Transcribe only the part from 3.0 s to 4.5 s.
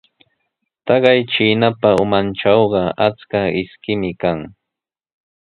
achka ishkimi kan.